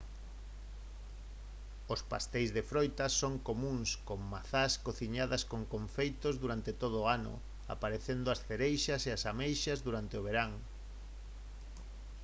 [1.93, 7.33] os pasteis de froitas son comúns con mazás cociñadas nos confeitos durante todo o ano
[7.75, 10.51] aparecendo as cereixas e as ameixas durante o verán